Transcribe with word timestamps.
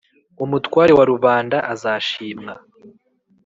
umutware 0.43 0.91
wa 0.97 1.05
rubanda 1.11 1.57
azashimwa 1.73 2.53